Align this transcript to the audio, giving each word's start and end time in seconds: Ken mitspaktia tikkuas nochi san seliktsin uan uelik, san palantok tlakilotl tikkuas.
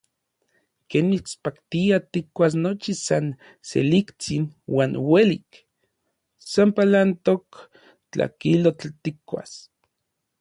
Ken 0.91 1.09
mitspaktia 1.09 1.97
tikkuas 2.15 2.53
nochi 2.63 2.93
san 3.05 3.25
seliktsin 3.71 4.43
uan 4.77 4.91
uelik, 5.11 5.49
san 6.51 6.69
palantok 6.77 7.47
tlakilotl 8.11 8.89
tikkuas. 9.03 9.51